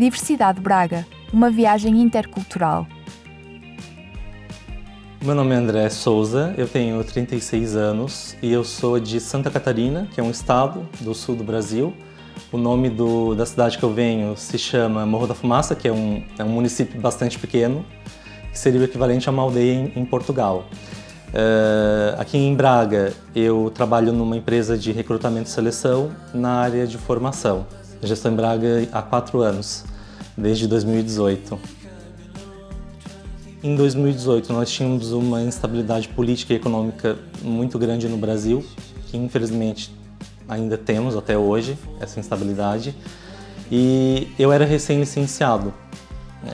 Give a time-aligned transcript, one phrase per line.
[0.00, 2.86] Diversidade Braga, uma viagem intercultural.
[5.22, 10.08] Meu nome é André Souza, eu tenho 36 anos e eu sou de Santa Catarina,
[10.10, 11.92] que é um estado do sul do Brasil.
[12.50, 15.92] O nome do, da cidade que eu venho se chama Morro da Fumaça, que é
[15.92, 17.84] um, é um município bastante pequeno,
[18.50, 20.64] que seria o equivalente a uma aldeia em, em Portugal.
[21.28, 26.96] Uh, aqui em Braga, eu trabalho numa empresa de recrutamento e seleção na área de
[26.96, 27.66] formação.
[28.02, 29.84] Já estou em Braga há quatro anos,
[30.40, 31.58] desde 2018.
[33.62, 38.64] Em 2018, nós tínhamos uma instabilidade política e econômica muito grande no Brasil,
[39.06, 39.94] que infelizmente
[40.48, 42.94] ainda temos até hoje, essa instabilidade.
[43.70, 45.72] E eu era recém-licenciado.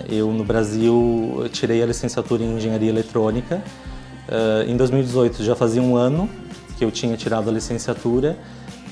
[0.08, 3.62] Eu, no Brasil, tirei a licenciatura em Engenharia Eletrônica.
[4.28, 6.28] Uh, em 2018, já fazia um ano
[6.76, 8.36] que eu tinha tirado a licenciatura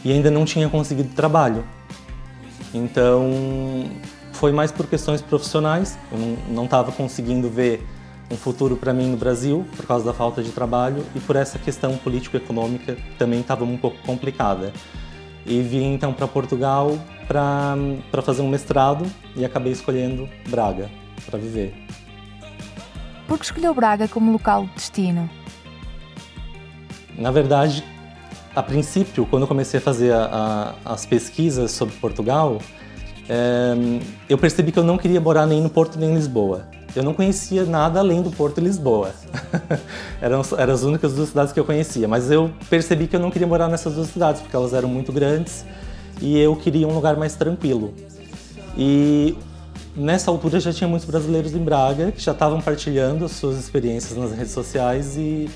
[0.05, 1.65] e ainda não tinha conseguido trabalho.
[2.73, 3.91] Então,
[4.45, 5.99] foi mais por questões profissionais.
[6.13, 6.19] Eu
[6.51, 7.83] não estava conseguindo ver
[8.31, 11.59] um futuro para mim no Brasil por causa da falta de trabalho e por essa
[11.59, 14.71] questão político-econômica também estava um pouco complicada.
[15.47, 16.93] E vim então para Portugal
[17.27, 20.91] para fazer um mestrado e acabei escolhendo Braga
[21.25, 21.75] para viver.
[23.27, 25.31] Por que escolheu Braga como local de destino?
[27.17, 27.83] Na verdade,
[28.55, 32.59] a princípio, quando eu comecei a fazer a, a, as pesquisas sobre Portugal,
[34.29, 36.67] eu percebi que eu não queria morar nem no Porto nem em Lisboa.
[36.95, 39.13] Eu não conhecia nada além do Porto e Lisboa.
[40.23, 43.33] eram, eram as únicas duas cidades que eu conhecia, mas eu percebi que eu não
[43.33, 45.65] queria morar nessas duas cidades, porque elas eram muito grandes
[46.21, 47.93] e eu queria um lugar mais tranquilo.
[48.79, 49.37] E
[49.97, 54.17] nessa altura já tinha muitos brasileiros em Braga que já estavam partilhando as suas experiências
[54.17, 55.51] nas redes sociais e,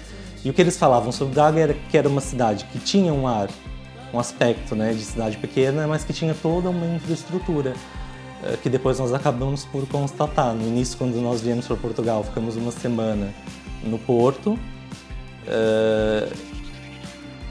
[0.45, 3.29] e o que eles falavam sobre Braga era que era uma cidade que tinha um
[3.29, 3.49] ar,
[4.13, 7.75] um aspecto né, de cidade pequena, mas que tinha toda uma infraestrutura
[8.43, 10.55] eh, que depois nós acabamos por constatar.
[10.55, 13.33] No início, quando nós viemos para Portugal, ficamos uma semana
[13.83, 14.59] no Porto.
[15.49, 16.31] Uh,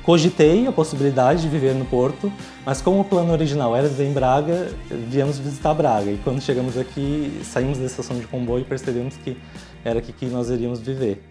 [0.03, 2.31] cogitei a possibilidade de viver no Porto,
[2.63, 4.71] mas como o plano original era viver em Braga,
[5.09, 6.11] viemos visitar Braga.
[6.11, 9.35] E quando chegamos aqui, saímos da estação de comboio e percebemos que
[9.83, 11.23] era aqui que nós iríamos viver.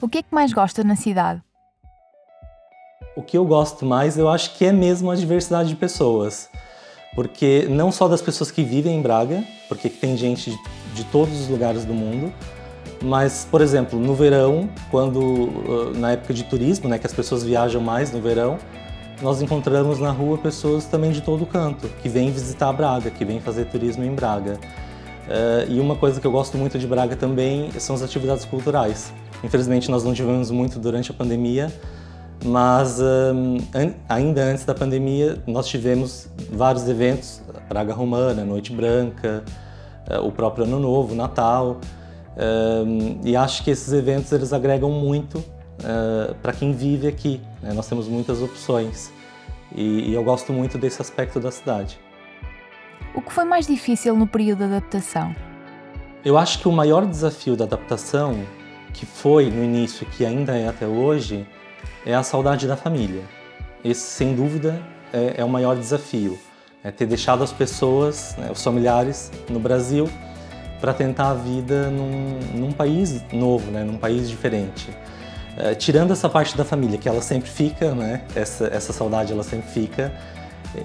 [0.00, 1.40] O que é que mais gosta na cidade?
[3.16, 6.48] O que eu gosto mais, eu acho que é mesmo a diversidade de pessoas
[7.14, 10.58] porque não só das pessoas que vivem em Braga, porque tem gente
[10.94, 12.32] de, todos os lugares do mundo,
[13.00, 17.80] mas, por exemplo, no verão, quando na época de turismo, né, que as pessoas viajam
[17.80, 18.58] mais no verão,
[19.22, 23.40] nós encontramos na rua pessoas também de todo canto que vêm visitar Braga, que vêm
[23.40, 24.58] fazer turismo em Braga.
[25.26, 29.12] Uh, e uma coisa que eu gosto muito de Braga também são as atividades culturais.
[29.42, 31.72] Infelizmente, nós não tivemos muito durante a pandemia,
[32.44, 39.42] mas um, an ainda antes da pandemia, nós tivemos vários eventos, Praga Romana, Noite Branca,
[40.10, 41.80] uh, o próprio Ano Novo, Natal.
[42.36, 47.40] Um, e acho que esses eventos eles agregam muito uh, para quem vive aqui.
[47.62, 47.72] Né?
[47.72, 49.10] Nós temos muitas opções
[49.74, 51.98] e, e eu gosto muito desse aspecto da cidade.
[53.14, 55.34] O que foi mais difícil no período de adaptação?
[56.24, 58.34] Eu acho que o maior desafio da adaptação,
[58.92, 61.46] que foi no início e que ainda é até hoje,
[62.04, 63.22] é a saudade da família.
[63.84, 64.80] Esse, sem dúvida,
[65.12, 66.38] é, é o maior desafio.
[66.82, 70.08] É ter deixado as pessoas, né, os familiares, no Brasil
[70.80, 74.90] para tentar a vida num, num, país novo, né, num país diferente.
[75.56, 79.42] É, tirando essa parte da família, que ela sempre fica, né, essa, essa saudade ela
[79.42, 80.12] sempre fica,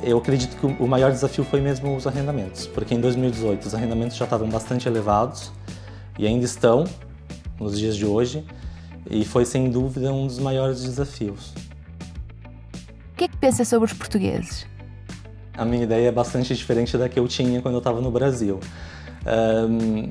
[0.03, 4.15] eu acredito que o maior desafio foi mesmo os arrendamentos, porque em 2018 os arrendamentos
[4.15, 5.51] já estavam bastante elevados
[6.17, 6.85] e ainda estão
[7.59, 8.45] nos dias de hoje,
[9.09, 11.53] e foi sem dúvida um dos maiores desafios.
[13.13, 14.65] O que é que pensa sobre os portugueses?
[15.57, 18.59] A minha ideia é bastante diferente da que eu tinha quando eu estava no Brasil.
[19.27, 20.09] Um,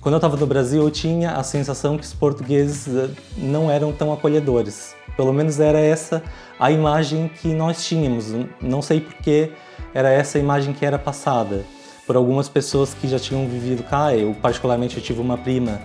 [0.00, 3.92] quando eu estava no Brasil, eu tinha a sensação que os portugueses eh, não eram
[3.92, 4.94] tão acolhedores.
[5.16, 6.22] Pelo menos era essa
[6.58, 8.26] a imagem que nós tínhamos.
[8.60, 9.52] Não sei por que
[9.92, 11.64] era essa a imagem que era passada
[12.06, 14.16] por algumas pessoas que já tinham vivido cá.
[14.16, 15.80] Eu, particularmente, eu tive uma prima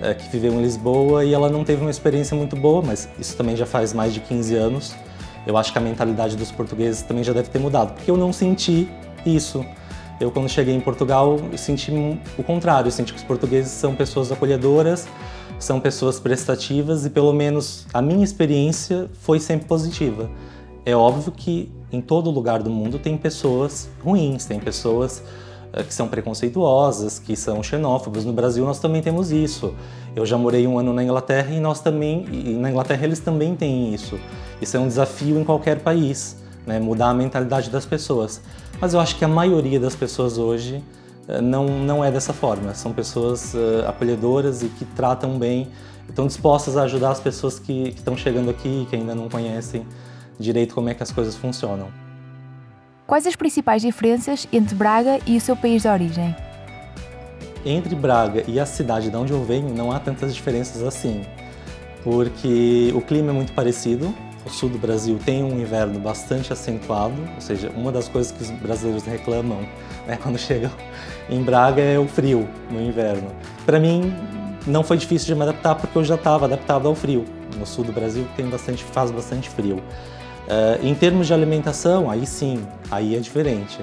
[0.00, 3.36] é, que viveu em Lisboa e ela não teve uma experiência muito boa, mas isso
[3.36, 4.94] também já faz mais de 15 anos.
[5.46, 8.32] Eu acho que a mentalidade dos portugueses também já deve ter mudado, porque eu não
[8.32, 8.88] senti
[9.26, 9.64] isso.
[10.20, 11.90] Eu, quando cheguei em Portugal, senti
[12.38, 12.86] o contrário.
[12.88, 15.06] Eu senti que os portugueses são pessoas acolhedoras,
[15.58, 20.30] são pessoas prestativas e, pelo menos, a minha experiência foi sempre positiva.
[20.86, 25.22] É óbvio que em todo lugar do mundo tem pessoas ruins, tem pessoas
[25.82, 28.24] que são preconceituosas, que são xenófobos.
[28.24, 29.74] No Brasil nós também temos isso.
[30.14, 33.56] Eu já morei um ano na Inglaterra e nós também, e na Inglaterra eles também
[33.56, 34.18] têm isso.
[34.60, 36.36] Isso é um desafio em qualquer país,
[36.66, 36.78] né?
[36.78, 38.40] mudar a mentalidade das pessoas.
[38.80, 40.82] Mas eu acho que a maioria das pessoas hoje
[41.28, 42.74] uh, não, não é dessa forma.
[42.74, 45.68] São pessoas uh, acolhedoras e que tratam bem,
[46.08, 49.86] estão dispostas a ajudar as pessoas que, estão chegando aqui que ainda não conhecem
[50.38, 52.03] direito como é que as coisas funcionam.
[53.06, 56.34] Quais as principais diferenças entre Braga e o seu país de origem?
[57.62, 61.22] Entre Braga e a cidade de onde eu venho não há tantas diferenças assim,
[62.02, 64.14] porque o clima é muito parecido.
[64.46, 68.42] O sul do Brasil tem um inverno bastante acentuado, ou seja, uma das coisas que
[68.42, 69.60] os brasileiros reclamam
[70.06, 70.70] né, quando chegam
[71.28, 73.30] em Braga é o frio no inverno.
[73.66, 74.14] Para mim,
[74.66, 77.26] não foi difícil de me adaptar porque eu já estava adaptado ao frio.
[77.58, 79.82] No sul do Brasil tem bastante, faz bastante frio.
[80.44, 83.78] Uh, em termos de alimentação, aí sim, aí é diferente.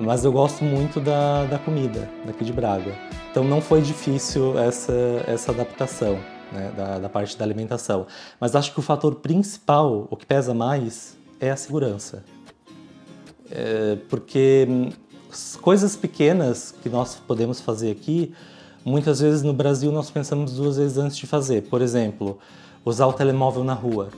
[0.00, 2.94] Mas eu gosto muito da, da comida daqui de Braga.
[3.30, 4.94] Então não foi difícil essa,
[5.26, 6.18] essa adaptação
[6.50, 8.06] né, da, da parte da alimentação.
[8.40, 12.24] Mas acho que o fator principal, o que pesa mais, é a segurança.
[13.50, 14.90] É, porque hum,
[15.60, 18.32] coisas pequenas que nós podemos fazer aqui,
[18.84, 21.62] muitas vezes no Brasil nós pensamos duas vezes antes de fazer.
[21.64, 22.38] Por exemplo,
[22.84, 24.08] usar o telemóvel na rua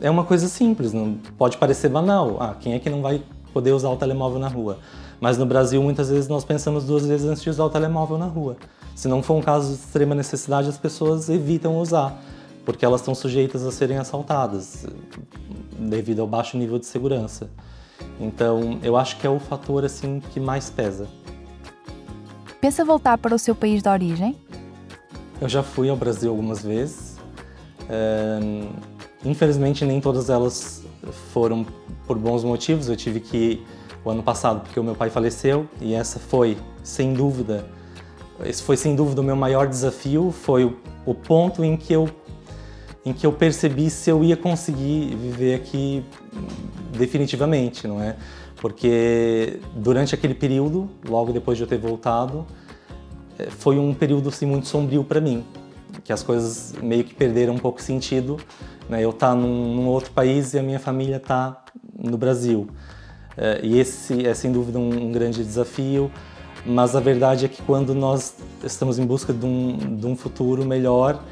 [0.00, 2.38] é uma coisa simples, não pode parecer banal.
[2.40, 4.78] Ah, quem é que não vai poder usar o telemóvel na rua?
[5.20, 8.26] Mas no Brasil, muitas vezes nós pensamos duas vezes antes de usar o telemóvel na
[8.26, 8.56] rua.
[8.94, 12.18] Se não for um caso de extrema necessidade, as pessoas evitam usar,
[12.64, 14.86] porque elas estão sujeitas a serem assaltadas
[15.78, 17.50] devido ao baixo nível de segurança.
[18.18, 21.06] Então, eu acho que é o fator assim que mais pesa.
[22.60, 24.36] Pensa voltar para o seu país de origem?
[25.40, 27.16] Eu já fui ao Brasil algumas vezes.
[29.24, 30.82] Infelizmente, nem todas elas
[31.32, 31.66] foram
[32.06, 32.88] por bons motivos.
[32.88, 33.66] Eu tive que ir
[34.04, 37.66] o ano passado porque o meu pai faleceu e essa foi, sem dúvida,
[38.44, 40.32] esse foi sem dúvida o meu maior desafio.
[40.32, 40.64] Foi
[41.04, 42.08] o, ponto em que eu
[43.02, 46.04] em que eu percebi se eu ia conseguir viver aqui
[46.92, 48.14] definitivamente, não é?
[48.56, 52.44] Porque durante aquele período, logo depois de eu ter voltado,
[53.38, 55.42] eh, foi um período assim, muito sombrio para mim,
[56.04, 58.38] que as coisas meio que perderam um pouco sentido
[58.90, 59.04] né?
[59.04, 61.62] Eu estar tá num, num, outro país e a minha família está
[61.96, 62.68] no Brasil.
[63.36, 66.10] É, e esse é sem dúvida um, um, grande desafio,
[66.66, 68.34] mas a verdade é que quando nós
[68.64, 71.22] estamos em busca de um, de um futuro melhor,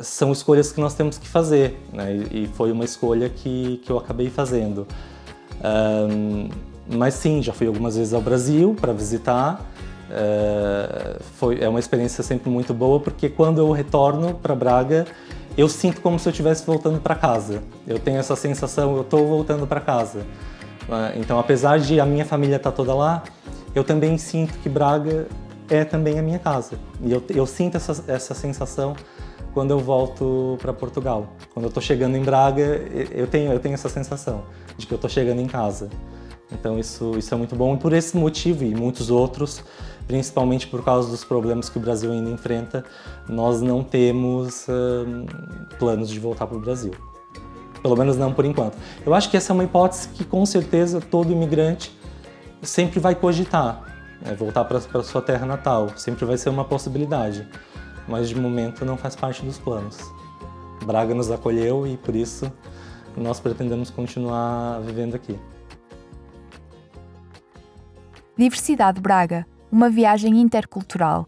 [0.00, 2.24] são escolhas que nós temos que fazer, né?
[2.30, 4.86] e, e foi uma escolha que, que eu acabei fazendo.
[5.62, 6.48] Um,
[6.88, 9.60] mas sim, já fui algumas vezes ao Brasil para visitar.
[10.08, 15.06] Uh, foi, é uma experiência sempre muito boa, porque quando eu retorno para Braga,
[15.56, 17.62] eu sinto como se eu estivesse voltando para casa.
[17.86, 20.24] Eu tenho essa sensação, eu estou voltando para casa.
[20.88, 21.14] Né?
[21.16, 23.22] Então, apesar de a minha família estar tá toda lá,
[23.74, 25.26] eu também sinto que Braga
[25.68, 26.78] é também a minha casa.
[27.00, 28.94] E eu, eu sinto essa, essa sensação
[29.52, 31.28] quando eu volto para Portugal.
[31.52, 34.44] Quando eu estou chegando em Braga, eu tenho, eu tenho essa sensação
[34.76, 35.90] de que eu estou chegando em casa.
[36.50, 39.64] Então isso, isso é muito bom e por esse motivo e muitos outros,
[40.06, 42.84] principalmente por causa dos problemas que o Brasil ainda enfrenta,
[43.28, 45.26] nós não temos hum,
[45.78, 46.92] planos de voltar para o Brasil.
[47.82, 48.76] Pelo menos não por enquanto.
[49.04, 51.96] Eu acho que essa é uma hipótese que com certeza todo imigrante
[52.62, 53.82] sempre vai cogitar.
[54.20, 54.34] Né?
[54.34, 57.46] Voltar para sua terra natal sempre vai ser uma possibilidade,
[58.06, 59.98] mas de momento não faz parte dos planos.
[60.84, 62.52] Braga nos acolheu e por isso
[63.16, 65.38] nós pretendemos continuar vivendo aqui.
[68.36, 71.26] Diversidade Braga, uma viagem intercultural